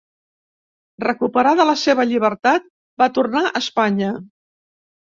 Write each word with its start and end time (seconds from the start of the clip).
Recuperada 1.03 1.69
la 1.71 1.77
seva 1.83 2.07
llibertat, 2.13 2.69
va 3.05 3.11
tornar 3.21 3.47
a 3.47 3.57
Espanya. 3.65 4.15